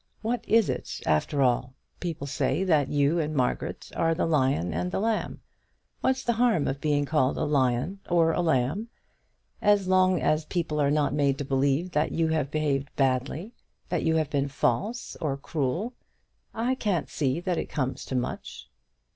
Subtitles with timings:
[0.23, 1.75] What is it after all?
[1.99, 5.41] People say that you and Margaret are the Lion and the Lamb.
[5.99, 8.89] What's the harm of being called a lamb or a lion
[9.61, 9.71] either?
[9.73, 13.53] As long as people are not made to believe that you have behaved badly,
[13.89, 15.93] that you have been false or cruel,
[16.51, 18.71] I can't see that it comes to much.